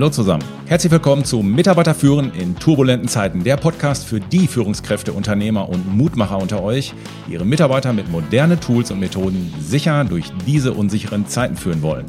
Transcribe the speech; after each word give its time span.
Hallo 0.00 0.08
zusammen. 0.08 0.42
Herzlich 0.64 0.90
willkommen 0.90 1.26
zu 1.26 1.42
Mitarbeiter 1.42 1.94
führen 1.94 2.32
in 2.32 2.56
turbulenten 2.56 3.06
Zeiten, 3.06 3.44
der 3.44 3.58
Podcast 3.58 4.06
für 4.06 4.18
die 4.18 4.46
Führungskräfte, 4.46 5.12
Unternehmer 5.12 5.68
und 5.68 5.94
Mutmacher 5.94 6.38
unter 6.38 6.62
euch, 6.62 6.94
die 7.28 7.34
ihre 7.34 7.44
Mitarbeiter 7.44 7.92
mit 7.92 8.10
modernen 8.10 8.58
Tools 8.58 8.90
und 8.90 8.98
Methoden 8.98 9.52
sicher 9.60 10.04
durch 10.04 10.32
diese 10.46 10.72
unsicheren 10.72 11.26
Zeiten 11.26 11.54
führen 11.54 11.82
wollen. 11.82 12.06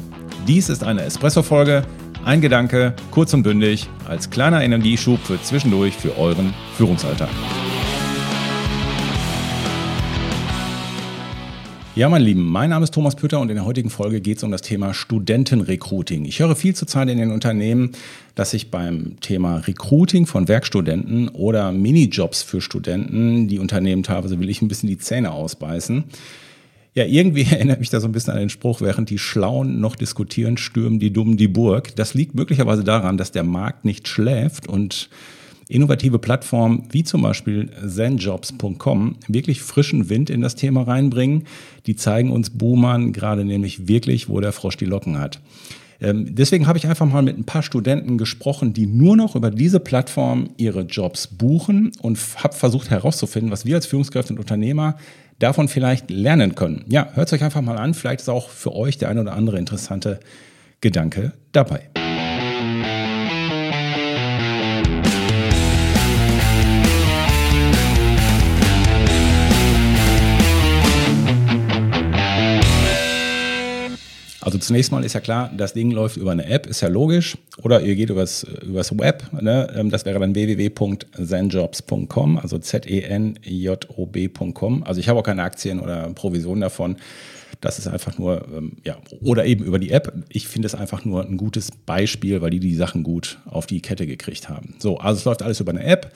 Dies 0.48 0.70
ist 0.70 0.84
eine 0.84 1.02
Espresso-Folge, 1.02 1.82
ein 2.24 2.40
Gedanke, 2.40 2.94
kurz 3.10 3.34
und 3.34 3.42
bündig, 3.42 3.90
als 4.08 4.30
kleiner 4.30 4.62
Energieschub 4.62 5.20
für 5.20 5.42
zwischendurch 5.42 5.94
für 5.94 6.16
euren 6.16 6.54
Führungsalltag. 6.78 7.28
Ja, 11.94 12.08
mein 12.08 12.22
Lieben, 12.22 12.50
mein 12.50 12.70
Name 12.70 12.84
ist 12.84 12.94
Thomas 12.94 13.16
Pütter 13.16 13.38
und 13.38 13.50
in 13.50 13.56
der 13.56 13.66
heutigen 13.66 13.90
Folge 13.90 14.22
geht 14.22 14.38
es 14.38 14.42
um 14.42 14.50
das 14.50 14.62
Thema 14.62 14.94
Studentenrecruiting. 14.94 16.24
Ich 16.24 16.40
höre 16.40 16.56
viel 16.56 16.74
zurzeit 16.74 17.10
in 17.10 17.18
den 17.18 17.30
Unternehmen, 17.30 17.90
dass 18.34 18.52
sich 18.52 18.70
beim 18.70 19.20
Thema 19.20 19.58
Recruiting 19.58 20.24
von 20.24 20.48
Werkstudenten 20.48 21.28
oder 21.28 21.70
Minijobs 21.70 22.42
für 22.42 22.62
Studenten 22.62 23.46
die 23.46 23.58
Unternehmen 23.58 24.04
teilweise 24.04 24.40
will 24.40 24.48
ich 24.48 24.62
ein 24.62 24.68
bisschen 24.68 24.88
die 24.88 24.96
Zähne 24.96 25.32
ausbeißen. 25.32 26.04
Ja, 26.94 27.04
irgendwie 27.04 27.42
erinnert 27.50 27.80
mich 27.80 27.90
da 27.90 28.00
so 28.00 28.08
ein 28.08 28.12
bisschen 28.12 28.32
an 28.32 28.38
den 28.38 28.48
Spruch, 28.48 28.80
während 28.80 29.10
die 29.10 29.18
Schlauen 29.18 29.78
noch 29.78 29.94
diskutieren, 29.94 30.56
stürmen 30.56 30.98
die 30.98 31.12
Dummen 31.12 31.36
die 31.36 31.48
Burg. 31.48 31.94
Das 31.96 32.14
liegt 32.14 32.34
möglicherweise 32.34 32.84
daran, 32.84 33.18
dass 33.18 33.32
der 33.32 33.44
Markt 33.44 33.84
nicht 33.84 34.08
schläft 34.08 34.66
und 34.66 35.10
innovative 35.68 36.18
Plattformen 36.18 36.84
wie 36.90 37.04
zum 37.04 37.22
Beispiel 37.22 37.70
zenjobs.com 37.86 39.16
wirklich 39.28 39.62
frischen 39.62 40.08
Wind 40.08 40.30
in 40.30 40.40
das 40.40 40.54
Thema 40.54 40.82
reinbringen. 40.82 41.44
Die 41.86 41.96
zeigen 41.96 42.30
uns 42.30 42.50
Boomern 42.50 43.12
gerade 43.12 43.44
nämlich 43.44 43.88
wirklich, 43.88 44.28
wo 44.28 44.40
der 44.40 44.52
Frosch 44.52 44.76
die 44.76 44.84
Locken 44.84 45.18
hat. 45.18 45.40
Ähm, 46.02 46.34
deswegen 46.34 46.66
habe 46.66 46.78
ich 46.78 46.86
einfach 46.86 47.06
mal 47.06 47.22
mit 47.22 47.38
ein 47.38 47.44
paar 47.44 47.62
Studenten 47.62 48.18
gesprochen, 48.18 48.72
die 48.72 48.86
nur 48.86 49.16
noch 49.16 49.36
über 49.36 49.50
diese 49.50 49.78
Plattform 49.78 50.50
ihre 50.56 50.82
Jobs 50.82 51.28
buchen 51.28 51.92
und 52.02 52.18
habe 52.42 52.54
versucht 52.54 52.90
herauszufinden, 52.90 53.52
was 53.52 53.64
wir 53.64 53.76
als 53.76 53.86
Führungskräfte 53.86 54.32
und 54.32 54.40
Unternehmer 54.40 54.96
davon 55.38 55.68
vielleicht 55.68 56.10
lernen 56.10 56.54
können. 56.56 56.84
Ja, 56.88 57.08
hört 57.14 57.28
es 57.28 57.32
euch 57.32 57.44
einfach 57.44 57.62
mal 57.62 57.78
an. 57.78 57.94
Vielleicht 57.94 58.20
ist 58.20 58.28
auch 58.28 58.48
für 58.48 58.74
euch 58.74 58.98
der 58.98 59.10
ein 59.10 59.18
oder 59.18 59.34
andere 59.34 59.58
interessante 59.58 60.18
Gedanke 60.80 61.32
dabei. 61.52 62.01
Zunächst 74.62 74.92
mal 74.92 75.04
ist 75.04 75.12
ja 75.12 75.20
klar, 75.20 75.50
das 75.56 75.74
Ding 75.74 75.90
läuft 75.90 76.16
über 76.16 76.32
eine 76.32 76.46
App, 76.46 76.66
ist 76.66 76.80
ja 76.80 76.88
logisch. 76.88 77.36
Oder 77.62 77.82
ihr 77.82 77.94
geht 77.94 78.08
übers, 78.10 78.44
übers 78.44 78.98
Web. 78.98 79.24
Ne? 79.40 79.72
Ähm, 79.76 79.90
das 79.90 80.04
wäre 80.04 80.18
dann 80.18 80.34
www.zenjobs.com, 80.34 82.38
also 82.38 82.58
Z-E-N-J-O-B.com. 82.58 84.82
Also 84.84 85.00
ich 85.00 85.08
habe 85.08 85.20
auch 85.20 85.24
keine 85.24 85.42
Aktien 85.42 85.80
oder 85.80 86.10
Provisionen 86.14 86.60
davon. 86.62 86.96
Das 87.60 87.78
ist 87.78 87.86
einfach 87.86 88.18
nur, 88.18 88.48
ähm, 88.52 88.72
ja, 88.84 88.96
oder 89.20 89.44
eben 89.44 89.64
über 89.64 89.78
die 89.78 89.90
App. 89.90 90.12
Ich 90.28 90.48
finde 90.48 90.66
es 90.66 90.74
einfach 90.74 91.04
nur 91.04 91.24
ein 91.24 91.36
gutes 91.36 91.70
Beispiel, 91.70 92.40
weil 92.40 92.50
die 92.50 92.60
die 92.60 92.74
Sachen 92.74 93.04
gut 93.04 93.38
auf 93.44 93.66
die 93.66 93.80
Kette 93.80 94.06
gekriegt 94.06 94.48
haben. 94.48 94.74
So, 94.78 94.98
also 94.98 95.18
es 95.18 95.24
läuft 95.24 95.42
alles 95.42 95.60
über 95.60 95.70
eine 95.70 95.84
App. 95.84 96.12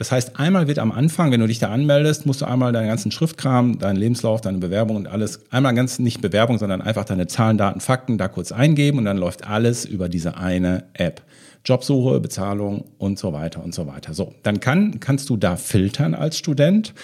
Das 0.00 0.10
heißt, 0.10 0.40
einmal 0.40 0.66
wird 0.66 0.78
am 0.78 0.92
Anfang, 0.92 1.30
wenn 1.30 1.40
du 1.40 1.46
dich 1.46 1.58
da 1.58 1.68
anmeldest, 1.68 2.24
musst 2.24 2.40
du 2.40 2.46
einmal 2.46 2.72
deinen 2.72 2.88
ganzen 2.88 3.10
Schriftkram, 3.10 3.78
deinen 3.78 3.96
Lebenslauf, 3.96 4.40
deine 4.40 4.56
Bewerbung 4.56 4.96
und 4.96 5.06
alles, 5.06 5.40
einmal 5.50 5.74
ganz 5.74 5.98
nicht 5.98 6.22
Bewerbung, 6.22 6.56
sondern 6.56 6.80
einfach 6.80 7.04
deine 7.04 7.26
Zahlen, 7.26 7.58
Daten, 7.58 7.80
Fakten 7.80 8.16
da 8.16 8.26
kurz 8.28 8.50
eingeben 8.50 8.96
und 8.96 9.04
dann 9.04 9.18
läuft 9.18 9.46
alles 9.46 9.84
über 9.84 10.08
diese 10.08 10.38
eine 10.38 10.84
App. 10.94 11.20
Jobsuche, 11.66 12.18
Bezahlung 12.18 12.86
und 12.96 13.18
so 13.18 13.34
weiter 13.34 13.62
und 13.62 13.74
so 13.74 13.86
weiter. 13.86 14.14
So, 14.14 14.32
dann 14.42 14.60
kann, 14.60 15.00
kannst 15.00 15.28
du 15.28 15.36
da 15.36 15.56
filtern 15.56 16.14
als 16.14 16.38
Student. 16.38 16.94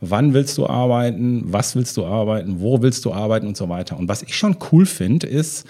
Wann 0.00 0.32
willst 0.32 0.56
du 0.56 0.68
arbeiten? 0.68 1.46
Was 1.46 1.74
willst 1.74 1.96
du 1.96 2.06
arbeiten? 2.06 2.60
Wo 2.60 2.80
willst 2.80 3.04
du 3.06 3.12
arbeiten 3.12 3.48
und 3.48 3.56
so 3.56 3.68
weiter? 3.68 3.98
Und 3.98 4.08
was 4.08 4.22
ich 4.22 4.36
schon 4.36 4.58
cool 4.70 4.86
finde, 4.86 5.26
ist, 5.26 5.66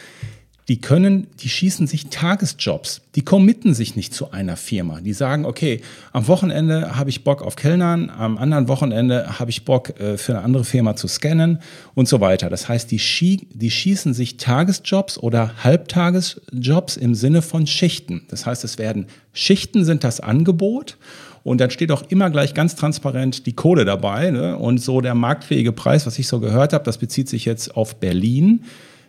die 0.68 0.80
können, 0.80 1.28
die 1.40 1.48
schießen 1.48 1.86
sich 1.86 2.08
Tagesjobs, 2.08 3.02
die 3.14 3.22
committen 3.22 3.72
sich 3.72 3.94
nicht 3.94 4.12
zu 4.12 4.32
einer 4.32 4.56
Firma. 4.56 5.00
Die 5.00 5.12
sagen, 5.12 5.44
okay, 5.44 5.80
am 6.12 6.26
Wochenende 6.26 6.96
habe 6.96 7.08
ich 7.08 7.22
Bock 7.22 7.42
auf 7.42 7.54
Kellnern, 7.54 8.10
am 8.10 8.36
anderen 8.36 8.66
Wochenende 8.66 9.38
habe 9.38 9.50
ich 9.50 9.64
Bock 9.64 9.98
äh, 10.00 10.18
für 10.18 10.32
eine 10.32 10.42
andere 10.42 10.64
Firma 10.64 10.96
zu 10.96 11.06
scannen 11.06 11.60
und 11.94 12.08
so 12.08 12.20
weiter. 12.20 12.50
Das 12.50 12.68
heißt, 12.68 12.90
die, 12.90 12.98
schie 12.98 13.46
die 13.52 13.70
schießen 13.70 14.12
sich 14.12 14.38
Tagesjobs 14.38 15.18
oder 15.18 15.52
Halbtagesjobs 15.62 16.96
im 16.96 17.14
Sinne 17.14 17.42
von 17.42 17.68
Schichten. 17.68 18.22
Das 18.28 18.44
heißt, 18.44 18.64
es 18.64 18.76
werden 18.76 19.06
Schichten 19.32 19.84
sind 19.84 20.02
das 20.02 20.18
Angebot 20.18 20.96
und 21.44 21.60
dann 21.60 21.70
steht 21.70 21.92
auch 21.92 22.02
immer 22.08 22.28
gleich 22.30 22.54
ganz 22.54 22.74
transparent 22.74 23.46
die 23.46 23.52
Kohle 23.52 23.84
dabei. 23.84 24.32
Ne? 24.32 24.56
Und 24.56 24.78
so 24.78 25.00
der 25.00 25.14
marktfähige 25.14 25.70
Preis, 25.70 26.04
was 26.04 26.18
ich 26.18 26.26
so 26.26 26.40
gehört 26.40 26.72
habe, 26.72 26.82
das 26.82 26.98
bezieht 26.98 27.28
sich 27.28 27.44
jetzt 27.44 27.76
auf 27.76 28.00
Berlin 28.00 28.64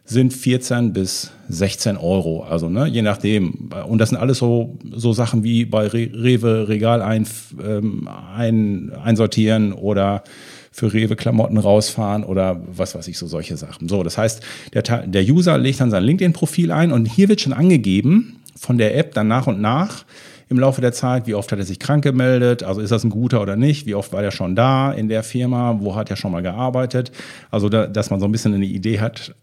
sind 0.08 0.34
14 0.34 0.94
bis 0.94 1.32
16 1.50 1.98
Euro. 1.98 2.44
Also 2.44 2.70
ne, 2.70 2.88
je 2.88 3.02
nachdem. 3.02 3.70
Und 3.88 4.00
das 4.00 4.10
sind 4.10 4.18
alles 4.18 4.38
so, 4.38 4.78
so 4.94 5.12
Sachen 5.14 5.44
wie 5.44 5.66
bei 5.66 5.88
Rewe 5.88 6.68
Regal 6.70 7.02
ein, 7.02 7.28
ähm, 7.64 8.10
ein, 8.36 8.94
einsortieren 8.94 9.74
oder 9.74 10.24
für 10.72 10.94
Rewe 10.94 11.16
Klamotten 11.16 11.58
rausfahren 11.58 12.24
oder 12.24 12.62
was 12.68 12.96
weiß 12.96 13.08
ich, 13.10 13.18
so 13.18 13.28
solche 13.28 13.58
Sachen. 13.58 13.90
So, 13.90 14.02
das 14.04 14.18
heißt, 14.18 14.42
der, 14.74 14.84
der 15.08 15.24
User 15.24 15.58
legt 15.58 15.82
dann 15.82 15.92
sein 15.92 16.04
LinkedIn-Profil 16.04 16.72
ein 16.72 16.92
und 16.92 17.06
hier 17.06 17.28
wird 17.30 17.42
schon 17.42 17.54
angegeben 17.54 18.40
von 18.56 18.78
der 18.78 18.96
App 18.98 19.14
dann 19.14 19.28
nach 19.28 19.48
und 19.48 19.60
nach, 19.60 20.06
im 20.50 20.60
Laufe 20.60 20.80
der 20.80 20.94
Zeit, 20.94 21.28
wie 21.28 21.34
oft 21.34 21.52
hat 21.52 21.60
er 21.60 21.66
sich 21.66 21.80
krank 21.80 22.04
gemeldet, 22.04 22.64
also 22.64 22.80
ist 22.80 22.92
das 22.92 23.04
ein 23.04 23.10
guter 23.10 23.42
oder 23.42 23.56
nicht, 23.56 23.86
wie 23.86 23.96
oft 23.96 24.14
war 24.14 24.24
er 24.24 24.32
schon 24.32 24.56
da 24.56 24.94
in 24.94 25.10
der 25.10 25.24
Firma, 25.24 25.78
wo 25.82 25.96
hat 25.96 26.10
er 26.10 26.16
schon 26.16 26.32
mal 26.32 26.42
gearbeitet, 26.42 27.12
also 27.52 27.68
da, 27.68 27.88
dass 27.88 28.10
man 28.10 28.20
so 28.20 28.26
ein 28.26 28.32
bisschen 28.32 28.54
eine 28.54 28.66
Idee 28.66 29.00
hat, 29.00 29.36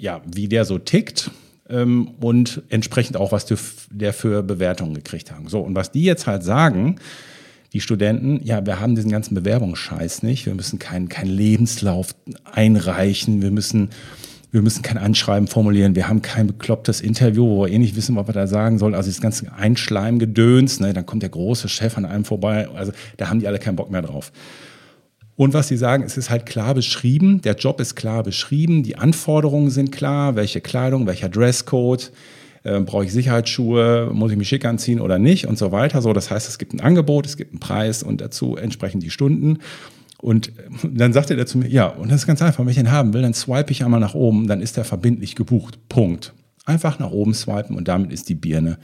ja, 0.00 0.22
wie 0.26 0.48
der 0.48 0.64
so 0.64 0.78
tickt 0.78 1.30
ähm, 1.68 2.08
und 2.20 2.62
entsprechend 2.70 3.16
auch, 3.16 3.32
was 3.32 3.46
der 3.90 4.12
für 4.12 4.42
Bewertungen 4.42 4.94
gekriegt 4.94 5.30
haben. 5.30 5.48
So, 5.48 5.60
und 5.60 5.74
was 5.74 5.92
die 5.92 6.02
jetzt 6.02 6.26
halt 6.26 6.42
sagen, 6.42 6.96
die 7.72 7.80
Studenten, 7.80 8.40
ja, 8.42 8.64
wir 8.66 8.80
haben 8.80 8.96
diesen 8.96 9.10
ganzen 9.10 9.34
Bewerbungsscheiß 9.34 10.22
nicht, 10.22 10.46
wir 10.46 10.54
müssen 10.54 10.78
keinen 10.78 11.08
kein 11.08 11.28
Lebenslauf 11.28 12.16
einreichen, 12.50 13.42
wir 13.42 13.52
müssen, 13.52 13.90
wir 14.50 14.62
müssen 14.62 14.82
kein 14.82 14.98
Anschreiben 14.98 15.46
formulieren, 15.46 15.94
wir 15.94 16.08
haben 16.08 16.22
kein 16.22 16.48
beklopptes 16.48 17.00
Interview, 17.00 17.46
wo 17.46 17.64
wir 17.64 17.72
eh 17.72 17.78
nicht 17.78 17.94
wissen, 17.94 18.16
was 18.16 18.26
wir 18.26 18.34
da 18.34 18.48
sagen 18.48 18.78
sollen. 18.78 18.94
Also 18.94 19.08
das 19.10 19.20
ganze 19.20 19.52
Einschleimgedöns, 19.52 20.80
ne, 20.80 20.92
dann 20.94 21.06
kommt 21.06 21.22
der 21.22 21.30
große 21.30 21.68
Chef 21.68 21.96
an 21.96 22.06
einem 22.06 22.24
vorbei, 22.24 22.68
also 22.74 22.90
da 23.18 23.28
haben 23.28 23.38
die 23.38 23.46
alle 23.46 23.60
keinen 23.60 23.76
Bock 23.76 23.90
mehr 23.90 24.02
drauf. 24.02 24.32
Und 25.40 25.54
was 25.54 25.68
sie 25.68 25.78
sagen, 25.78 26.02
es 26.02 26.18
ist 26.18 26.28
halt 26.28 26.44
klar 26.44 26.74
beschrieben, 26.74 27.40
der 27.40 27.54
Job 27.54 27.80
ist 27.80 27.94
klar 27.94 28.22
beschrieben, 28.22 28.82
die 28.82 28.96
Anforderungen 28.96 29.70
sind 29.70 29.90
klar, 29.90 30.36
welche 30.36 30.60
Kleidung, 30.60 31.06
welcher 31.06 31.30
Dresscode, 31.30 32.12
äh, 32.62 32.78
brauche 32.80 33.06
ich 33.06 33.12
Sicherheitsschuhe, 33.14 34.10
muss 34.12 34.32
ich 34.32 34.36
mich 34.36 34.48
schick 34.48 34.66
anziehen 34.66 35.00
oder 35.00 35.18
nicht 35.18 35.46
und 35.46 35.56
so 35.56 35.72
weiter. 35.72 36.02
So, 36.02 36.12
das 36.12 36.30
heißt, 36.30 36.46
es 36.46 36.58
gibt 36.58 36.74
ein 36.74 36.80
Angebot, 36.80 37.24
es 37.24 37.38
gibt 37.38 37.52
einen 37.52 37.58
Preis 37.58 38.02
und 38.02 38.20
dazu 38.20 38.56
entsprechend 38.56 39.02
die 39.02 39.08
Stunden. 39.08 39.60
Und 40.18 40.48
äh, 40.48 40.52
dann 40.92 41.14
sagte 41.14 41.34
er 41.38 41.46
zu 41.46 41.56
mir, 41.56 41.68
ja, 41.68 41.86
und 41.86 42.10
das 42.10 42.20
ist 42.20 42.26
ganz 42.26 42.42
einfach, 42.42 42.62
wenn 42.62 42.68
ich 42.68 42.76
den 42.76 42.92
haben 42.92 43.14
will, 43.14 43.22
dann 43.22 43.32
swipe 43.32 43.72
ich 43.72 43.82
einmal 43.82 43.98
nach 43.98 44.12
oben, 44.12 44.46
dann 44.46 44.60
ist 44.60 44.76
der 44.76 44.84
verbindlich 44.84 45.36
gebucht. 45.36 45.78
Punkt. 45.88 46.34
Einfach 46.66 46.98
nach 46.98 47.12
oben 47.12 47.32
swipen 47.32 47.76
und 47.76 47.88
damit 47.88 48.12
ist 48.12 48.28
die 48.28 48.34
Birne 48.34 48.76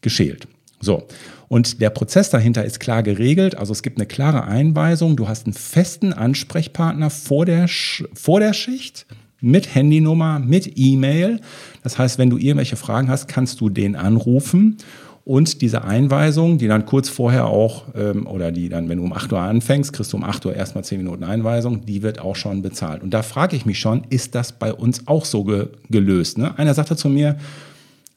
geschält. 0.00 0.46
So. 0.84 1.04
Und 1.48 1.80
der 1.80 1.90
Prozess 1.90 2.30
dahinter 2.30 2.64
ist 2.64 2.80
klar 2.80 3.02
geregelt. 3.02 3.56
Also 3.56 3.72
es 3.72 3.82
gibt 3.82 3.98
eine 3.98 4.06
klare 4.06 4.44
Einweisung. 4.44 5.16
Du 5.16 5.28
hast 5.28 5.46
einen 5.46 5.54
festen 5.54 6.12
Ansprechpartner 6.12 7.10
vor 7.10 7.46
der, 7.46 7.68
vor 8.14 8.40
der 8.40 8.52
Schicht 8.52 9.06
mit 9.40 9.74
Handynummer, 9.74 10.38
mit 10.38 10.72
E-Mail. 10.76 11.40
Das 11.82 11.98
heißt, 11.98 12.18
wenn 12.18 12.30
du 12.30 12.38
irgendwelche 12.38 12.76
Fragen 12.76 13.08
hast, 13.08 13.28
kannst 13.28 13.60
du 13.60 13.68
den 13.68 13.94
anrufen. 13.94 14.78
Und 15.24 15.62
diese 15.62 15.84
Einweisung, 15.84 16.58
die 16.58 16.68
dann 16.68 16.84
kurz 16.84 17.08
vorher 17.08 17.46
auch, 17.46 17.84
ähm, 17.94 18.26
oder 18.26 18.52
die 18.52 18.68
dann, 18.68 18.90
wenn 18.90 18.98
du 18.98 19.04
um 19.04 19.12
8 19.14 19.32
Uhr 19.32 19.40
anfängst, 19.40 19.92
kriegst 19.92 20.12
du 20.12 20.18
um 20.18 20.24
8 20.24 20.44
Uhr 20.44 20.54
erstmal 20.54 20.84
10 20.84 20.98
Minuten 20.98 21.24
Einweisung, 21.24 21.86
die 21.86 22.02
wird 22.02 22.18
auch 22.18 22.36
schon 22.36 22.60
bezahlt. 22.60 23.02
Und 23.02 23.14
da 23.14 23.22
frage 23.22 23.56
ich 23.56 23.64
mich 23.64 23.78
schon, 23.78 24.04
ist 24.10 24.34
das 24.34 24.52
bei 24.52 24.72
uns 24.72 25.06
auch 25.06 25.24
so 25.24 25.44
ge 25.44 25.68
gelöst? 25.88 26.36
Ne? 26.36 26.58
Einer 26.58 26.74
sagte 26.74 26.96
zu 26.96 27.08
mir, 27.08 27.36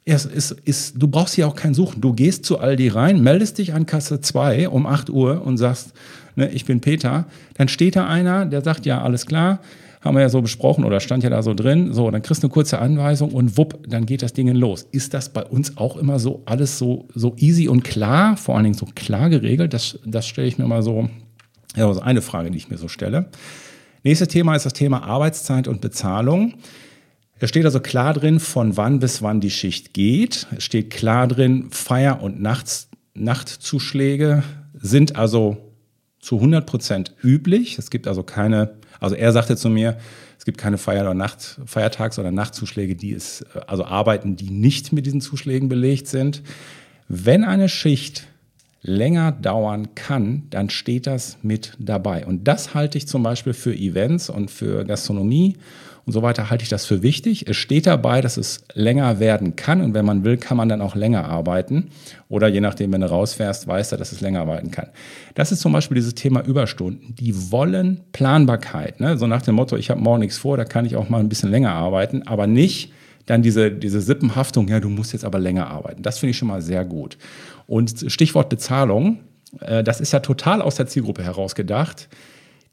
es 0.07 0.25
ist, 0.25 0.51
ist, 0.63 0.94
du 0.98 1.09
brauchst 1.09 1.36
hier 1.36 1.48
auch 1.48 1.56
kein 1.56 1.74
Suchen. 1.74 2.00
Du 2.00 2.13
gehst 2.13 2.45
zu 2.45 2.59
Aldi 2.59 2.88
rein, 2.88 3.21
meldest 3.21 3.57
dich 3.57 3.74
an 3.74 3.86
Kasse 3.86 4.21
2 4.21 4.69
um 4.69 4.86
8 4.86 5.09
Uhr 5.09 5.42
und 5.45 5.57
sagst, 5.57 5.92
ne, 6.36 6.50
ich 6.50 6.63
bin 6.63 6.80
Peter. 6.80 7.25
Dann 7.56 7.68
steht 7.68 7.98
da 7.98 8.07
einer, 8.07 8.45
der 8.45 8.62
sagt, 8.62 8.86
ja, 8.86 9.01
alles 9.01 9.25
klar, 9.25 9.59
haben 10.00 10.15
wir 10.15 10.21
ja 10.21 10.30
so 10.30 10.42
besprochen 10.42 10.86
oder 10.86 11.01
stand 11.01 11.24
ja 11.24 11.30
da 11.30 11.44
so 11.44 11.54
drin. 11.54 11.94
So, 11.94 12.09
dann 12.09 12.21
kriegst 12.21 12.42
du 12.42 12.48
eine 12.48 12.54
kurze 12.54 12.80
Anweisung 12.80 13.31
und 13.31 13.57
wupp, 13.57 13.86
dann 13.86 14.06
geht 14.06 14.21
das 14.21 14.31
Ding 14.31 14.48
los. 14.54 14.88
Ist 14.94 15.13
das 15.13 15.27
bei 15.27 15.44
uns 15.44 15.75
auch 15.75 15.98
immer 15.98 16.19
so 16.19 16.42
alles 16.45 16.77
so, 16.77 17.09
so 17.13 17.36
easy 17.38 17.68
und 17.68 17.83
klar, 17.83 18.38
vor 18.38 18.56
allen 18.56 18.63
Dingen 18.63 18.77
so 18.77 18.88
klar 18.95 19.30
geregelt? 19.30 19.74
Das, 19.74 20.00
das 20.06 20.25
stelle 20.25 20.48
ich 20.48 20.57
mir 20.57 20.68
mal 20.68 20.83
so, 20.83 21.09
ja, 21.75 21.86
also 21.86 22.00
eine 22.00 22.21
Frage, 22.21 22.50
die 22.50 22.57
ich 22.57 22.69
mir 22.69 22.77
so 22.77 22.88
stelle. 22.88 23.25
Nächstes 24.04 24.30
Thema 24.30 24.56
ist 24.56 24.65
das 24.65 24.71
Thema 24.71 25.04
Arbeitszeit 25.04 25.68
und 25.68 25.81
Bezahlung. 25.81 26.54
Es 27.39 27.50
steht 27.50 27.66
also 27.66 27.80
klar 27.80 28.13
drin, 28.13 28.39
von 28.39 28.78
wann 28.78 29.00
bis 29.00 29.22
wann 29.22 29.42
die 29.42 29.51
Schicht 29.51 29.94
geht. 29.94 30.48
Es 30.56 30.63
steht 30.63 30.89
klar 30.89 31.28
drin, 31.28 31.68
Feier- 31.72 32.22
und 32.22 32.42
Nachts 32.42 32.89
Nachtzuschläge 33.13 34.44
sind 34.74 35.16
also 35.16 35.57
zu 36.19 36.36
100 36.36 36.66
Prozent 36.66 37.16
üblich. 37.24 37.78
Es 37.78 37.89
gibt 37.89 38.07
also 38.07 38.24
keine, 38.24 38.75
also 39.00 39.16
er 39.16 39.31
sagte 39.31 39.56
zu 39.56 39.69
mir, 39.69 39.98
es 40.38 40.45
gibt 40.45 40.57
keine 40.57 40.78
Feier- 40.78 41.01
oder 41.01 41.13
Nacht, 41.13 41.60
Feiertags- 41.66 42.19
oder 42.19 42.31
Nachtzuschläge, 42.31 42.95
die 42.95 43.13
es, 43.13 43.44
also 43.66 43.86
Arbeiten, 43.86 44.36
die 44.36 44.51
nicht 44.51 44.94
mit 44.94 45.06
diesen 45.06 45.22
Zuschlägen 45.22 45.68
belegt 45.68 46.07
sind. 46.07 46.44
Wenn 47.07 47.44
eine 47.44 47.69
Schicht 47.69 48.28
länger 48.81 49.31
dauern 49.31 49.95
kann, 49.95 50.44
dann 50.50 50.69
steht 50.69 51.07
das 51.07 51.38
mit 51.42 51.74
dabei. 51.80 52.25
Und 52.25 52.48
das 52.48 52.74
halte 52.74 52.98
ich 52.98 53.07
zum 53.07 53.24
Beispiel 53.24 53.54
für 53.54 53.75
Events 53.75 54.30
und 54.30 54.51
für 54.51 54.86
Gastronomie 54.86 55.57
und 56.07 56.13
so 56.13 56.21
weiter 56.21 56.50
halte 56.50 56.63
ich 56.63 56.69
das 56.69 56.86
für 56.86 57.04
wichtig. 57.04 57.50
Es 57.50 57.57
steht 57.57 57.86
dabei, 57.86 58.21
dass 58.21 58.38
es 58.38 58.63
länger 58.74 59.19
werden 59.19 59.57
kann 59.57 59.81
und 59.81 59.94
wenn 59.94 60.06
man 60.06 60.24
will, 60.24 60.38
kann 60.38 60.56
man 60.56 60.69
dann 60.69 60.80
auch 60.80 60.95
länger 60.95 61.25
arbeiten. 61.25 61.89
Oder 62.30 62.48
je 62.48 62.62
nachdem, 62.62 62.94
wenn 62.94 63.01
du 63.01 63.09
rausfährst, 63.09 63.68
weiß 63.68 63.92
er, 63.92 63.98
dass 63.98 64.13
es 64.13 64.21
länger 64.21 64.39
arbeiten 64.39 64.71
kann. 64.71 64.88
Das 65.36 65.51
ist 65.51 65.59
zum 65.59 65.74
Beispiel 65.74 65.95
dieses 65.95 66.15
Thema 66.15 66.45
Überstunden. 66.45 67.13
Die 67.15 67.51
wollen 67.51 68.00
Planbarkeit. 68.13 69.01
Ne? 69.01 69.18
So 69.18 69.27
nach 69.27 69.42
dem 69.42 69.56
Motto, 69.56 69.75
ich 69.75 69.89
habe 69.89 70.00
morgen 70.00 70.21
nichts 70.21 70.38
vor, 70.38 70.56
da 70.56 70.63
kann 70.63 70.86
ich 70.86 70.95
auch 70.95 71.09
mal 71.09 71.19
ein 71.19 71.27
bisschen 71.27 71.51
länger 71.51 71.74
arbeiten, 71.74 72.24
aber 72.25 72.48
nicht 72.48 72.94
dann 73.25 73.42
diese, 73.42 73.69
diese 73.69 74.00
Sippenhaftung, 74.00 74.69
ja, 74.69 74.80
du 74.80 74.88
musst 74.88 75.12
jetzt 75.12 75.25
aber 75.25 75.39
länger 75.39 75.68
arbeiten. 75.68 76.04
Das 76.04 76.19
finde 76.19 76.31
ich 76.31 76.38
schon 76.38 76.48
mal 76.48 76.62
sehr 76.62 76.86
gut. 76.86 77.18
Und 77.65 78.06
Stichwort 78.09 78.48
Bezahlung, 78.48 79.19
äh, 79.59 79.83
das 79.83 80.00
ist 80.00 80.13
ja 80.13 80.21
total 80.21 80.62
aus 80.62 80.75
der 80.75 80.88
Zielgruppe 80.88 81.21
herausgedacht. 81.21 82.07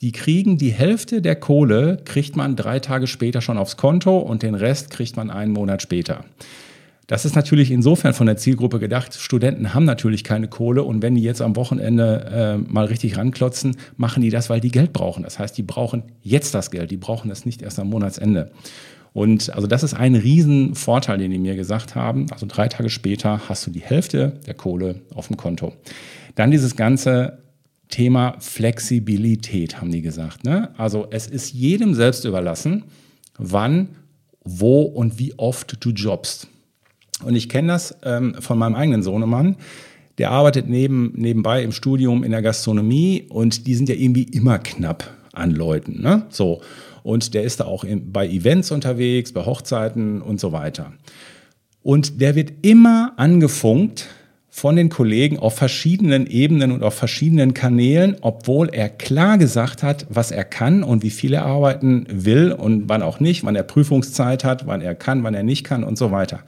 Die 0.05 0.13
kriegen 0.13 0.59
die 0.59 0.71
Hälfte 0.71 1.23
der 1.23 1.35
Kohle, 1.35 1.97
kriegt 2.05 2.37
man 2.37 2.57
drei 2.57 2.79
Tage 2.79 3.07
später 3.07 3.41
schon 3.41 3.57
aufs 3.57 3.79
Konto 3.79 4.19
und 4.19 4.43
den 4.43 4.55
Rest 4.55 4.91
kriegt 4.91 5.17
man 5.17 5.31
einen 5.31 5.51
Monat 5.51 5.81
später. 5.81 6.27
Das 7.07 7.25
ist 7.25 7.35
natürlich 7.35 7.71
insofern 7.71 8.13
von 8.13 8.27
der 8.27 8.37
Zielgruppe 8.37 8.81
gedacht. 8.81 9.15
Studenten 9.15 9.73
haben 9.73 9.87
natürlich 9.87 10.23
keine 10.23 10.47
Kohle 10.47 10.83
und 10.83 11.01
wenn 11.01 11.15
die 11.15 11.23
jetzt 11.23 11.41
am 11.41 11.57
Wochenende 11.57 12.59
äh, 12.67 12.71
mal 12.71 12.85
richtig 12.85 13.17
ranklotzen, 13.17 13.79
machen 13.97 14.23
die 14.23 14.29
das, 14.29 14.51
weil 14.51 14.61
die 14.61 14.71
Geld 14.71 14.93
brauchen. 14.93 15.23
Das 15.23 15.39
heißt, 15.39 15.57
die 15.57 15.63
brauchen 15.63 16.03
jetzt 16.21 16.55
das 16.55 16.71
Geld, 16.71 16.91
die 16.91 16.99
brauchen 16.99 17.31
es 17.31 17.47
nicht 17.47 17.63
erst 17.63 17.79
am 17.79 17.89
Monatsende. 17.89 18.51
Und 19.15 19.55
also 19.55 19.67
das 19.67 19.83
ist 19.85 19.95
ein 19.95 20.17
Riesenvorteil, 20.17 21.17
den 21.17 21.31
die 21.31 21.39
mir 21.39 21.57
gesagt 21.57 21.95
haben. 21.95 22.27
Also 22.31 22.45
drei 22.47 22.69
Tage 22.69 22.91
später 22.91 23.41
hast 23.49 23.67
du 23.67 23.71
die 23.71 23.81
Hälfte 23.81 24.35
der 24.47 24.53
Kohle 24.53 24.97
auf 25.15 25.29
dem 25.29 25.39
Konto. 25.39 25.73
Dann 26.35 26.51
dieses 26.51 26.77
ganze 26.77 27.44
Thema 27.95 28.35
Flexibilität, 28.41 29.81
haben 29.81 29.93
die 29.93 30.03
gesagt. 30.03 30.43
Ne? 30.43 30.71
Also 30.77 31.07
es 31.11 31.29
ist 31.29 31.53
jedem 31.53 31.95
selbst 31.95 32.25
überlassen, 32.25 32.87
wann, 33.39 33.91
wo 34.43 34.83
und 34.83 35.21
wie 35.21 35.39
oft 35.39 35.77
du 35.79 35.91
jobbst. 35.91 36.49
Und 37.25 37.37
ich 37.37 37.49
kenne 37.49 37.69
das 37.69 37.97
ähm, 38.03 38.35
von 38.41 38.59
meinem 38.59 38.75
eigenen 38.75 39.05
Sohnemann. 39.05 39.55
Der 40.19 40.33
arbeitet 40.33 40.69
neben, 40.69 41.13
nebenbei 41.15 41.63
im 41.63 41.71
Studium 41.71 42.25
in 42.25 42.33
der 42.33 42.43
Gastronomie 42.43 43.27
und 43.29 43.69
die 43.69 43.77
sind 43.77 43.89
ja 43.89 43.95
irgendwie 43.95 44.25
immer 44.25 44.59
knapp 44.59 45.09
an 45.33 45.53
Leuten. 45.53 46.03
Ne? 46.03 46.27
So. 46.31 46.63
Und 47.05 47.33
der 47.33 47.45
ist 47.45 47.61
da 47.61 47.67
auch 47.67 47.85
in, 47.85 48.11
bei 48.11 48.27
Events 48.27 48.73
unterwegs, 48.73 49.31
bei 49.31 49.47
Hochzeiten 49.47 50.21
und 50.21 50.41
so 50.41 50.51
weiter. 50.51 50.93
Und 51.85 52.21
der 52.21 52.35
wird 52.35 52.55
immer 52.63 53.13
angefunkt 53.19 54.09
von 54.57 54.77
den 54.77 54.89
Kollegen 54.89 55.41
auf 55.41 55.57
verschiedenen 55.57 56.29
Ebenen 56.29 56.71
und 56.71 56.85
auf 56.85 56.95
verschiedenen 56.95 57.55
Kanälen, 57.55 58.19
obwohl 58.21 58.69
er 58.69 58.89
klar 58.89 59.37
gesagt 59.37 59.83
hat, 59.83 60.07
was 60.11 60.31
er 60.31 60.45
kann 60.45 60.85
und 60.85 61.03
wie 61.03 61.11
viel 61.11 61.35
er 61.35 61.45
arbeiten 61.45 62.07
will 62.09 62.53
und 62.53 62.89
wann 62.89 63.03
auch 63.03 63.19
nicht, 63.19 63.43
wann 63.43 63.57
er 63.57 63.65
Prüfungszeit 63.65 64.45
hat, 64.45 64.69
wann 64.69 64.81
er 64.81 64.95
kann, 64.95 65.25
wann 65.25 65.35
er 65.35 65.43
nicht 65.43 65.65
kann 65.65 65.83
und 65.83 65.99
so 65.99 66.13
weiter. 66.13 66.39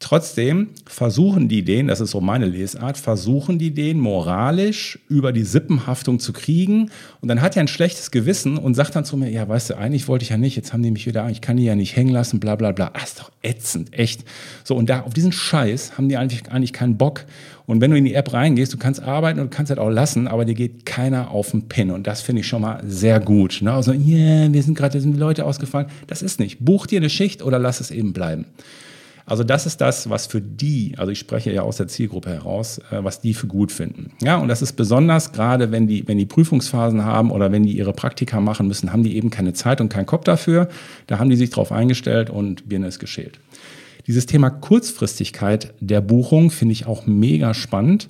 Trotzdem 0.00 0.68
versuchen 0.86 1.48
die 1.48 1.64
den, 1.64 1.88
das 1.88 2.00
ist 2.00 2.12
so 2.12 2.20
meine 2.20 2.46
Lesart, 2.46 2.96
versuchen 2.96 3.58
die 3.58 3.74
den 3.74 3.98
moralisch 3.98 5.00
über 5.08 5.32
die 5.32 5.42
Sippenhaftung 5.42 6.20
zu 6.20 6.32
kriegen. 6.32 6.90
Und 7.20 7.26
dann 7.26 7.42
hat 7.42 7.56
er 7.56 7.62
ein 7.62 7.68
schlechtes 7.68 8.12
Gewissen 8.12 8.58
und 8.58 8.74
sagt 8.74 8.94
dann 8.94 9.04
zu 9.04 9.16
mir, 9.16 9.28
ja, 9.28 9.48
weißt 9.48 9.70
du, 9.70 9.74
eigentlich 9.76 10.06
wollte 10.06 10.22
ich 10.22 10.28
ja 10.28 10.36
nicht, 10.36 10.54
jetzt 10.54 10.72
haben 10.72 10.84
die 10.84 10.92
mich 10.92 11.06
wieder, 11.06 11.28
ich 11.30 11.40
kann 11.40 11.56
die 11.56 11.64
ja 11.64 11.74
nicht 11.74 11.96
hängen 11.96 12.12
lassen, 12.12 12.38
bla 12.38 12.54
bla 12.54 12.70
bla. 12.70 12.92
Ah, 12.94 13.02
ist 13.02 13.18
doch 13.18 13.32
ätzend, 13.42 13.92
echt. 13.92 14.24
So, 14.62 14.76
und 14.76 14.88
da 14.88 15.00
auf 15.00 15.14
diesen 15.14 15.32
Scheiß 15.32 15.98
haben 15.98 16.08
die 16.08 16.16
eigentlich, 16.16 16.48
eigentlich 16.48 16.72
keinen 16.72 16.96
Bock. 16.96 17.24
Und 17.66 17.80
wenn 17.80 17.90
du 17.90 17.98
in 17.98 18.04
die 18.04 18.14
App 18.14 18.32
reingehst, 18.32 18.72
du 18.72 18.78
kannst 18.78 19.02
arbeiten 19.02 19.40
und 19.40 19.52
du 19.52 19.56
kannst 19.56 19.70
halt 19.70 19.80
auch 19.80 19.90
lassen, 19.90 20.28
aber 20.28 20.44
dir 20.44 20.54
geht 20.54 20.86
keiner 20.86 21.32
auf 21.32 21.50
den 21.50 21.68
Pin. 21.68 21.90
Und 21.90 22.06
das 22.06 22.22
finde 22.22 22.40
ich 22.40 22.46
schon 22.46 22.62
mal 22.62 22.84
sehr 22.86 23.18
gut. 23.18 23.58
Ne? 23.62 23.72
Also, 23.72 23.92
yeah, 23.92 24.50
wir 24.52 24.62
sind 24.62 24.78
gerade, 24.78 25.00
sind 25.00 25.18
Leute 25.18 25.44
ausgefallen. 25.44 25.88
Das 26.06 26.22
ist 26.22 26.38
nicht. 26.38 26.64
Buch 26.64 26.86
dir 26.86 27.00
eine 27.00 27.10
Schicht 27.10 27.42
oder 27.42 27.58
lass 27.58 27.80
es 27.80 27.90
eben 27.90 28.12
bleiben. 28.12 28.46
Also 29.28 29.44
das 29.44 29.66
ist 29.66 29.82
das, 29.82 30.08
was 30.08 30.26
für 30.26 30.40
die, 30.40 30.94
also 30.96 31.12
ich 31.12 31.18
spreche 31.18 31.52
ja 31.52 31.60
aus 31.60 31.76
der 31.76 31.86
Zielgruppe 31.86 32.30
heraus, 32.30 32.78
äh, 32.90 33.04
was 33.04 33.20
die 33.20 33.34
für 33.34 33.46
gut 33.46 33.70
finden. 33.70 34.12
Ja, 34.22 34.38
und 34.38 34.48
das 34.48 34.62
ist 34.62 34.72
besonders 34.72 35.32
gerade, 35.32 35.70
wenn 35.70 35.86
die, 35.86 36.08
wenn 36.08 36.16
die 36.16 36.24
Prüfungsphasen 36.24 37.04
haben 37.04 37.30
oder 37.30 37.52
wenn 37.52 37.62
die 37.62 37.76
ihre 37.76 37.92
Praktika 37.92 38.40
machen 38.40 38.66
müssen, 38.66 38.90
haben 38.90 39.02
die 39.02 39.16
eben 39.16 39.28
keine 39.28 39.52
Zeit 39.52 39.82
und 39.82 39.90
keinen 39.90 40.06
Kopf 40.06 40.24
dafür. 40.24 40.68
Da 41.06 41.18
haben 41.18 41.28
die 41.28 41.36
sich 41.36 41.50
drauf 41.50 41.72
eingestellt 41.72 42.30
und 42.30 42.70
Birne 42.70 42.88
ist 42.88 43.00
geschält. 43.00 43.38
Dieses 44.06 44.24
Thema 44.24 44.48
Kurzfristigkeit 44.48 45.74
der 45.80 46.00
Buchung 46.00 46.50
finde 46.50 46.72
ich 46.72 46.86
auch 46.86 47.06
mega 47.06 47.52
spannend. 47.52 48.08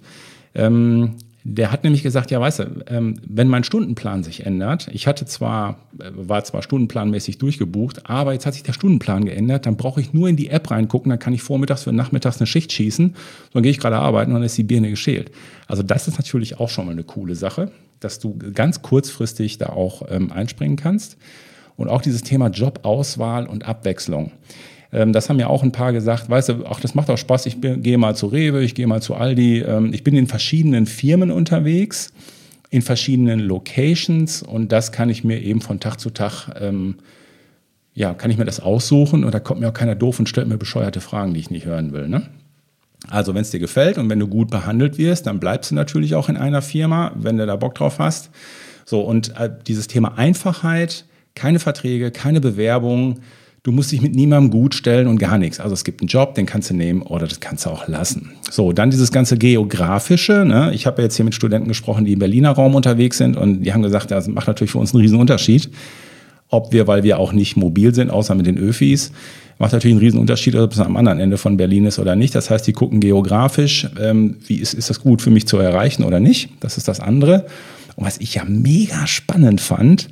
Ähm, 0.55 1.17
der 1.51 1.73
hat 1.73 1.83
nämlich 1.83 2.03
gesagt, 2.03 2.31
ja, 2.31 2.41
weißt 2.41 2.59
du, 2.59 2.65
ähm, 2.89 3.15
wenn 3.27 3.49
mein 3.49 3.65
Stundenplan 3.65 4.23
sich 4.23 4.45
ändert, 4.45 4.89
ich 4.93 5.07
hatte 5.07 5.25
zwar, 5.25 5.79
äh, 5.99 6.11
war 6.13 6.45
zwar 6.45 6.63
stundenplanmäßig 6.63 7.39
durchgebucht, 7.39 8.09
aber 8.11 8.35
jetzt 8.35 8.45
hat 8.45 8.53
sich 8.53 8.65
der 8.65 8.75
Stundenplan 8.75 9.25
geändert, 9.25 9.65
dann 9.65 9.79
brauche 9.79 9.99
ich 9.99 10.13
nur 10.13 10.29
in 10.29 10.37
die 10.37 10.51
App 10.51 10.71
reingucken, 10.71 11.09
dann 11.09 11.19
kann 11.19 11.33
ich 11.33 11.43
vormittags 11.43 11.85
für 11.85 11.93
nachmittags 11.93 12.39
eine 12.39 12.47
Schicht 12.47 12.71
schießen, 12.73 13.15
dann 13.55 13.63
gehe 13.63 13.71
ich 13.71 13.81
gerade 13.81 13.97
arbeiten 13.97 14.31
und 14.31 14.37
dann 14.37 14.45
ist 14.45 14.59
die 14.59 14.63
Birne 14.63 14.91
geschält. 14.91 15.31
Also 15.67 15.83
das 15.83 16.07
ist 16.07 16.19
natürlich 16.19 16.61
auch 16.61 16.69
schon 16.69 16.85
mal 16.85 16.93
eine 16.93 17.05
coole 17.05 17.35
Sache, 17.35 17.71
dass 18.01 18.19
du 18.19 18.37
ganz 18.53 18.83
kurzfristig 18.83 19.57
da 19.57 19.71
auch 19.71 20.03
ähm, 20.11 20.31
einspringen 20.31 20.77
kannst. 20.77 21.17
Und 21.77 21.89
auch 21.89 22.03
dieses 22.03 22.23
Thema 22.23 22.49
Jobauswahl 22.49 23.47
und 23.47 23.65
Abwechslung. 23.65 24.33
Ähm, 24.93 25.13
das 25.13 25.29
haben 25.29 25.39
ja 25.39 25.49
auch 25.49 25.63
ein 25.63 25.73
paar 25.73 25.93
gesagt, 25.93 26.31
weißt 26.31 26.49
du, 26.49 26.67
ach, 26.67 26.81
das 26.81 26.95
macht 26.95 27.11
auch 27.11 27.19
Spaß, 27.19 27.47
ich 27.47 27.59
gehe 27.61 27.99
mal 27.99 28.15
zu 28.15 28.27
Rewe, 28.27 28.63
ich 28.63 28.75
gehe 28.75 28.87
mal 28.87 29.03
zu 29.03 29.15
Aldi. 29.15 29.61
Ähm, 29.61 29.93
ich 29.93 30.05
bin 30.05 30.17
in 30.17 30.27
verschiedenen 30.27 30.87
Firmen 30.87 31.31
unterwegs, 31.31 32.13
in 32.71 32.83
verschiedenen 32.83 33.41
Locations 33.41 34.43
und 34.43 34.73
das 34.73 34.93
kann 34.93 35.11
ich 35.11 35.25
mir 35.25 35.41
eben 35.41 35.61
von 35.61 35.81
Tag 35.81 35.99
zu 35.99 36.11
Tag, 36.11 36.49
ähm, 36.61 36.97
ja, 37.95 38.15
kann 38.15 38.31
ich 38.31 38.39
mir 38.39 38.45
das 38.45 38.61
aussuchen 38.61 39.25
und 39.25 39.35
da 39.35 39.41
kommt 39.41 39.61
mir 39.61 39.69
auch 39.69 39.75
keiner 39.75 39.95
doof 39.95 40.19
und 40.19 40.29
stellt 40.29 40.49
mir 40.49 40.59
bescheuerte 40.59 41.01
Fragen, 41.01 41.35
die 41.35 41.41
ich 41.41 41.51
nicht 41.51 41.67
hören 41.67 41.93
will. 41.93 42.09
Ne? 42.09 42.29
Also 43.09 43.35
wenn 43.35 43.43
es 43.43 43.51
dir 43.51 43.61
gefällt 43.61 43.99
und 43.99 44.09
wenn 44.11 44.19
du 44.19 44.29
gut 44.29 44.51
behandelt 44.51 44.99
wirst, 44.99 45.27
dann 45.27 45.41
bleibst 45.41 45.71
du 45.71 45.75
natürlich 45.75 46.15
auch 46.15 46.29
in 46.29 46.37
einer 46.37 46.63
Firma, 46.63 47.13
wenn 47.17 47.39
du 47.39 47.47
da 47.47 47.57
Bock 47.57 47.75
drauf 47.75 47.99
hast. 47.99 48.31
So, 48.85 49.01
und 49.01 49.37
äh, 49.39 49.51
dieses 49.67 49.87
Thema 49.87 50.17
Einfachheit, 50.17 51.05
keine 51.35 51.59
Verträge, 51.59 52.11
keine 52.11 52.41
Bewerbung, 52.41 53.21
Du 53.65 53.73
musst 53.73 53.91
dich 53.91 54.01
mit 54.01 54.15
niemandem 54.15 54.51
gut 54.51 54.75
stellen 54.75 55.09
und 55.09 55.19
gar 55.19 55.37
nichts. 55.37 55.59
Also 55.59 55.75
es 55.75 55.83
gibt 55.83 56.01
einen 56.01 56.09
Job, 56.09 56.35
den 56.35 56.47
kannst 56.47 56.71
du 56.71 56.75
nehmen 56.75 57.03
oder 57.03 57.27
das 57.27 57.41
kannst 57.41 57.67
du 57.67 57.71
auch 57.71 57.89
lassen. 57.89 58.31
So, 58.51 58.73
dann 58.73 58.91
dieses 58.91 59.11
ganze 59.11 59.37
geografische. 59.37 60.45
Ne? 60.45 60.71
Ich 60.75 60.87
habe 60.87 61.03
jetzt 61.03 61.17
hier 61.17 61.25
mit 61.25 61.35
Studenten 61.35 61.67
gesprochen, 61.67 62.05
die 62.05 62.13
im 62.13 62.21
Berliner 62.21 62.53
Raum 62.53 62.77
unterwegs 62.77 63.19
sind 63.19 63.37
und 63.37 63.65
die 63.65 63.73
haben 63.73 63.83
gesagt, 63.83 64.13
das 64.13 64.29
macht 64.29 64.47
natürlich 64.47 64.71
für 64.71 64.79
uns 64.79 64.95
einen 64.95 65.03
riesen 65.03 65.19
Unterschied. 65.19 65.71
Ob 66.51 66.73
wir, 66.73 66.87
weil 66.87 67.03
wir 67.03 67.19
auch 67.19 67.33
nicht 67.33 67.57
mobil 67.57 67.95
sind, 67.95 68.11
außer 68.11 68.35
mit 68.35 68.47
den 68.47 68.57
Öfis, 68.57 69.13
macht 69.59 69.73
natürlich 69.73 69.95
einen 69.97 70.05
riesen 70.05 70.21
Unterschied, 70.21 70.55
ob 70.55 70.73
es 70.73 70.79
am 70.79 70.97
anderen 70.97 71.19
Ende 71.19 71.37
von 71.37 71.57
Berlin 71.57 71.85
ist 71.85 71.99
oder 71.99 72.17
nicht. 72.17 72.35
Das 72.35 72.49
heißt, 72.49 72.67
die 72.67 72.73
gucken 72.73 73.01
geografisch, 73.01 73.89
ähm, 74.01 74.37
wie 74.47 74.57
ist, 74.57 74.73
ist 74.73 74.89
das 74.89 75.01
gut 75.01 75.21
für 75.21 75.31
mich 75.31 75.47
zu 75.47 75.59
erreichen 75.59 76.05
oder 76.05 76.21
nicht. 76.21 76.49
Das 76.61 76.79
ist 76.79 76.89
das 76.89 77.01
andere. 77.01 77.47
Und 77.97 78.07
was 78.07 78.19
ich 78.19 78.37
ja 78.37 78.45
mega 78.47 79.07
spannend 79.09 79.61
fand, 79.61 80.09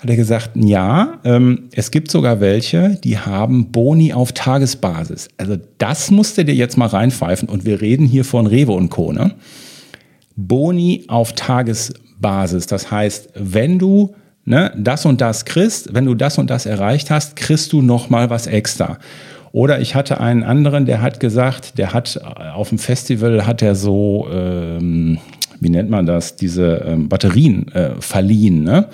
hat 0.00 0.10
er 0.10 0.16
gesagt, 0.16 0.50
ja, 0.54 1.18
ähm, 1.24 1.68
es 1.72 1.90
gibt 1.90 2.10
sogar 2.10 2.40
welche, 2.40 2.98
die 3.02 3.18
haben 3.18 3.72
Boni 3.72 4.12
auf 4.12 4.32
Tagesbasis. 4.32 5.28
Also 5.36 5.56
das 5.78 6.10
musst 6.10 6.38
du 6.38 6.44
dir 6.44 6.54
jetzt 6.54 6.76
mal 6.76 6.86
reinpfeifen 6.86 7.48
und 7.48 7.64
wir 7.64 7.80
reden 7.80 8.06
hier 8.06 8.24
von 8.24 8.46
Rewe 8.46 8.72
und 8.72 8.90
Co. 8.90 9.12
Ne? 9.12 9.32
Boni 10.36 11.04
auf 11.08 11.32
Tagesbasis. 11.32 12.66
Das 12.66 12.92
heißt, 12.92 13.30
wenn 13.34 13.80
du 13.80 14.14
ne, 14.44 14.72
das 14.76 15.04
und 15.04 15.20
das 15.20 15.44
kriegst, 15.44 15.94
wenn 15.94 16.04
du 16.04 16.14
das 16.14 16.38
und 16.38 16.48
das 16.48 16.66
erreicht 16.66 17.10
hast, 17.10 17.34
kriegst 17.34 17.72
du 17.72 17.82
noch 17.82 18.08
mal 18.08 18.30
was 18.30 18.46
extra. 18.46 18.98
Oder 19.50 19.80
ich 19.80 19.94
hatte 19.94 20.20
einen 20.20 20.44
anderen, 20.44 20.86
der 20.86 21.02
hat 21.02 21.20
gesagt, 21.20 21.78
der 21.78 21.92
hat 21.92 22.16
äh, 22.16 22.50
auf 22.50 22.68
dem 22.68 22.78
Festival 22.78 23.46
hat 23.46 23.62
er 23.62 23.74
so, 23.74 24.28
ähm, 24.32 25.18
wie 25.58 25.70
nennt 25.70 25.90
man 25.90 26.06
das, 26.06 26.36
diese 26.36 26.84
ähm, 26.86 27.08
Batterien 27.08 27.66
äh, 27.72 28.00
verliehen. 28.00 28.62
Ne? 28.62 28.86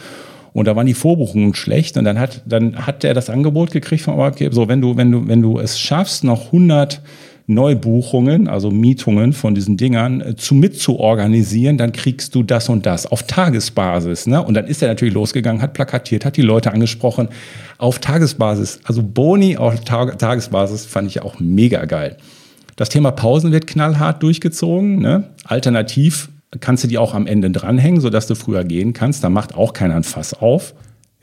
Und 0.54 0.66
da 0.66 0.76
waren 0.76 0.86
die 0.86 0.94
Vorbuchungen 0.94 1.54
schlecht 1.54 1.96
und 1.98 2.04
dann 2.04 2.18
hat, 2.18 2.42
dann 2.46 2.86
hat 2.86 3.02
er 3.04 3.12
das 3.12 3.28
Angebot 3.28 3.72
gekriegt 3.72 4.02
vom 4.02 4.14
Arbeitgeber, 4.14 4.54
so 4.54 4.68
wenn 4.68 4.80
du, 4.80 4.96
wenn 4.96 5.10
du, 5.10 5.28
wenn 5.28 5.42
du 5.42 5.58
es 5.58 5.78
schaffst, 5.78 6.22
noch 6.24 6.46
100 6.46 7.02
Neubuchungen, 7.46 8.48
also 8.48 8.70
Mietungen 8.70 9.32
von 9.34 9.54
diesen 9.54 9.76
Dingern, 9.76 10.20
äh, 10.20 10.36
zu 10.36 10.54
mitzuorganisieren, 10.54 11.76
dann 11.76 11.92
kriegst 11.92 12.34
du 12.34 12.42
das 12.42 12.68
und 12.68 12.86
das 12.86 13.04
auf 13.04 13.24
Tagesbasis. 13.24 14.26
Ne? 14.26 14.42
Und 14.42 14.54
dann 14.54 14.66
ist 14.66 14.80
er 14.80 14.88
natürlich 14.88 15.12
losgegangen, 15.12 15.60
hat 15.60 15.74
plakatiert, 15.74 16.24
hat 16.24 16.36
die 16.36 16.42
Leute 16.42 16.72
angesprochen 16.72 17.28
auf 17.76 17.98
Tagesbasis. 17.98 18.80
Also 18.84 19.02
Boni 19.02 19.56
auf 19.58 19.78
Tag 19.80 20.18
Tagesbasis 20.18 20.86
fand 20.86 21.08
ich 21.08 21.20
auch 21.20 21.38
mega 21.38 21.84
geil. 21.84 22.16
Das 22.76 22.88
Thema 22.88 23.10
Pausen 23.10 23.52
wird 23.52 23.66
knallhart 23.66 24.22
durchgezogen. 24.22 25.00
Ne? 25.00 25.24
Alternativ 25.44 26.30
kannst 26.60 26.84
du 26.84 26.88
die 26.88 26.98
auch 26.98 27.14
am 27.14 27.26
Ende 27.26 27.50
dranhängen, 27.50 28.00
sodass 28.00 28.26
du 28.26 28.34
früher 28.34 28.64
gehen 28.64 28.92
kannst. 28.92 29.24
Da 29.24 29.28
macht 29.28 29.54
auch 29.54 29.72
keiner 29.72 29.96
ein 29.96 30.04
Fass 30.04 30.34
auf. 30.34 30.74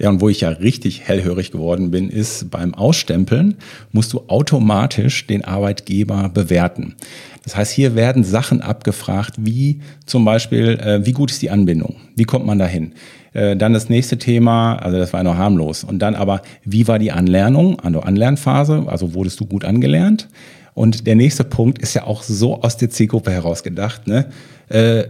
Ja, 0.02 0.10
und 0.10 0.20
wo 0.20 0.30
ich 0.30 0.42
ja 0.42 0.50
richtig 0.50 1.02
hellhörig 1.02 1.52
geworden 1.52 1.92
bin, 1.92 2.10
ist 2.10 2.50
beim 2.50 2.74
Ausstempeln 2.74 3.58
musst 3.92 4.14
du 4.14 4.24
automatisch 4.30 5.28
den 5.28 5.46
Arbeitgeber 5.46 6.30
bewerten. 6.30 6.96
Das 7.44 7.56
heißt, 7.56 7.72
hier 7.72 7.94
werden 7.94 8.24
Sachen 8.24 8.62
abgefragt, 8.62 9.36
wie 9.38 9.82
zum 10.08 10.26
Beispiel, 10.26 10.80
äh, 10.80 11.06
wie 11.06 11.12
gut 11.12 11.30
ist 11.30 11.44
die 11.44 11.52
Anbindung? 11.52 11.98
Wie 12.16 12.24
kommt 12.24 12.48
man 12.48 12.58
dahin? 12.58 12.94
Äh, 13.34 13.56
dann 13.56 13.74
das 13.74 13.90
nächste 13.90 14.18
Thema, 14.18 14.76
also 14.78 14.98
das 14.98 15.14
war 15.14 15.22
noch 15.24 15.38
harmlos. 15.38 15.84
Und 15.84 16.00
dann 16.00 16.16
aber, 16.16 16.42
wie 16.64 16.88
war 16.88 16.98
die 16.98 17.12
Anlernung, 17.12 17.80
also 17.80 18.00
Anlernphase? 18.00 18.86
Also 18.88 19.14
wurdest 19.14 19.40
du 19.40 19.46
gut 19.46 19.66
angelernt? 19.66 20.30
Und 20.74 21.06
der 21.06 21.16
nächste 21.16 21.44
Punkt 21.44 21.80
ist 21.80 21.94
ja 21.94 22.06
auch 22.06 22.24
so 22.24 22.62
aus 22.62 22.78
der 22.78 22.90
Zielgruppe 22.90 23.32
heraus 23.32 23.62
gedacht. 23.62 24.08
Ne? 24.08 24.28
Äh, 24.70 25.04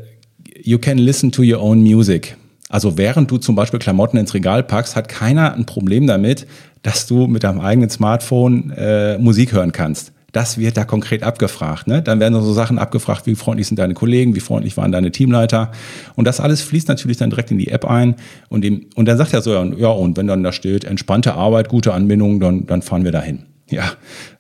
you 0.64 0.78
can 0.78 0.98
listen 0.98 1.32
to 1.32 1.44
your 1.44 1.62
own 1.62 1.82
music. 1.82 2.36
Also 2.70 2.98
während 2.98 3.30
du 3.30 3.38
zum 3.38 3.56
Beispiel 3.56 3.80
Klamotten 3.80 4.18
ins 4.18 4.34
Regal 4.34 4.64
packst, 4.64 4.96
hat 4.96 5.10
keiner 5.10 5.54
ein 5.54 5.66
Problem 5.66 6.08
damit, 6.08 6.48
dass 6.84 7.06
du 7.06 7.28
mit 7.28 7.44
deinem 7.44 7.60
eigenen 7.60 7.90
Smartphone 7.90 8.72
äh, 8.72 9.18
Musik 9.18 9.52
hören 9.52 9.72
kannst. 9.72 10.14
Das 10.32 10.58
wird 10.58 10.78
da 10.78 10.86
konkret 10.86 11.24
abgefragt. 11.24 11.88
Ne? 11.88 12.02
Dann 12.02 12.22
werden 12.22 12.42
so 12.42 12.54
Sachen 12.54 12.80
abgefragt, 12.80 13.28
wie 13.28 13.36
freundlich 13.36 13.68
sind 13.68 13.78
deine 13.78 13.94
Kollegen, 13.94 14.34
wie 14.34 14.40
freundlich 14.40 14.78
waren 14.78 14.94
deine 14.94 15.12
Teamleiter. 15.12 15.72
Und 16.16 16.26
das 16.26 16.40
alles 16.40 16.62
fließt 16.62 16.88
natürlich 16.88 17.18
dann 17.18 17.30
direkt 17.30 17.52
in 17.52 17.58
die 17.58 17.68
App 17.68 17.84
ein. 17.84 18.16
Und, 18.48 18.64
dem, 18.64 18.86
und 18.96 19.08
dann 19.10 19.18
sagt 19.18 19.34
er 19.34 19.42
so, 19.42 19.52
ja, 19.52 19.90
und 19.90 20.16
wenn 20.16 20.28
dann 20.28 20.42
da 20.42 20.54
steht, 20.54 20.86
entspannte 20.86 21.34
Arbeit, 21.34 21.68
gute 21.68 21.94
Anbindung, 21.94 22.40
dann, 22.40 22.66
dann 22.66 22.82
fahren 22.82 23.04
wir 23.04 23.12
dahin. 23.12 23.44
Ja, 23.70 23.92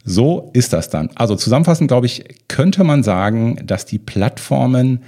so 0.03 0.49
ist 0.53 0.71
das 0.71 0.89
dann. 0.89 1.09
Also 1.15 1.35
zusammenfassend, 1.35 1.89
glaube 1.89 2.05
ich, 2.05 2.23
könnte 2.47 2.85
man 2.85 3.03
sagen, 3.03 3.59
dass 3.65 3.85
die 3.85 3.99
Plattformen 3.99 5.01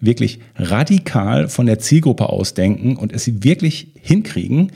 wirklich 0.00 0.40
radikal 0.56 1.48
von 1.48 1.66
der 1.66 1.78
Zielgruppe 1.78 2.28
ausdenken 2.28 2.96
und 2.96 3.12
es 3.12 3.24
sie 3.24 3.44
wirklich 3.44 3.88
hinkriegen, 4.00 4.72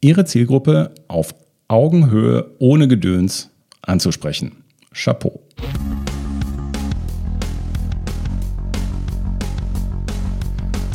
ihre 0.00 0.24
Zielgruppe 0.24 0.94
auf 1.08 1.34
Augenhöhe 1.68 2.54
ohne 2.58 2.88
Gedöns 2.88 3.50
anzusprechen. 3.82 4.64
Chapeau. 4.92 5.45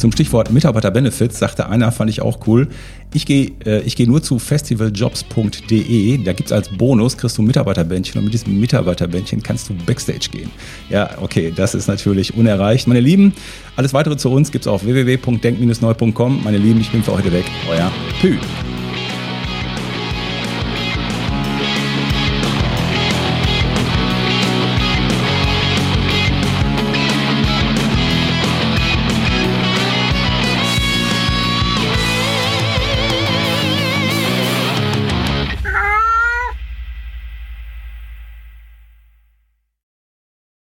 Zum 0.02 0.12
Stichwort 0.12 0.50
Mitarbeiterbenefits 0.50 1.38
sagte 1.38 1.70
einer, 1.70 1.92
fand 1.92 2.10
ich 2.10 2.24
auch 2.24 2.48
cool. 2.48 2.70
Ich 3.14 3.28
gehe 3.28 3.52
äh, 3.66 3.82
geh 3.88 4.08
nur 4.08 4.24
zu 4.24 4.40
festivaljobs.de. 4.40 6.24
Da 6.24 6.34
gibt 6.34 6.48
es 6.48 6.52
als 6.52 6.76
Bonus, 6.76 7.18
kriegst 7.18 7.38
du 7.38 7.44
Mitarbeiterbändchen 7.44 8.18
und 8.18 8.24
mit 8.24 8.34
diesem 8.34 8.60
Mitarbeiterbändchen 8.60 9.44
kannst 9.44 9.70
du 9.70 9.76
Backstage 9.86 10.30
gehen. 10.32 10.50
Ja, 10.90 11.12
okay, 11.22 11.54
das 11.56 11.76
ist 11.76 11.88
natürlich 11.88 12.34
unerreicht. 12.34 12.88
Meine 12.88 13.00
Lieben, 13.00 13.34
alles 13.76 13.94
weitere 13.94 14.18
zu 14.18 14.32
uns 14.32 14.52
gibt 14.52 14.66
es 14.66 14.68
auf 14.68 14.84
www.denk-neu.com. 14.84 16.44
Meine 16.44 16.58
Lieben, 16.58 16.82
ich 16.82 16.92
bin 16.92 17.04
für 17.04 17.14
heute 17.14 17.32
weg. 17.32 17.46
Euer 17.70 17.92
Pü. 18.22 18.38